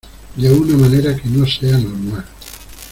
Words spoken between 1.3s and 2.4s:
sea normal.